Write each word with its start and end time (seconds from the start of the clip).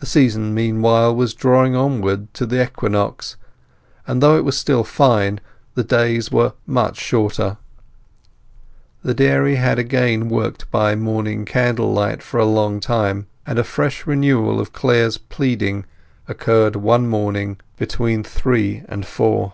The 0.00 0.06
season 0.06 0.52
meanwhile 0.52 1.14
was 1.14 1.32
drawing 1.32 1.76
onward 1.76 2.34
to 2.34 2.44
the 2.44 2.60
equinox, 2.60 3.36
and 4.04 4.20
though 4.20 4.36
it 4.36 4.44
was 4.44 4.58
still 4.58 4.82
fine, 4.82 5.38
the 5.76 5.84
days 5.84 6.32
were 6.32 6.54
much 6.66 6.96
shorter. 6.96 7.56
The 9.04 9.14
dairy 9.14 9.54
had 9.54 9.78
again 9.78 10.28
worked 10.28 10.68
by 10.72 10.96
morning 10.96 11.44
candlelight 11.44 12.20
for 12.20 12.40
a 12.40 12.44
long 12.44 12.80
time; 12.80 13.28
and 13.46 13.60
a 13.60 13.62
fresh 13.62 14.08
renewal 14.08 14.58
of 14.58 14.72
Clare's 14.72 15.18
pleading 15.18 15.84
occurred 16.26 16.74
one 16.74 17.06
morning 17.08 17.58
between 17.76 18.24
three 18.24 18.82
and 18.88 19.06
four. 19.06 19.52